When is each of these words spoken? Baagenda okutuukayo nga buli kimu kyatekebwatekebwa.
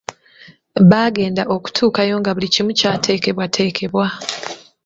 Baagenda 0.89 1.43
okutuukayo 1.55 2.13
nga 2.19 2.31
buli 2.35 2.47
kimu 2.53 2.71
kyatekebwatekebwa. 2.79 4.05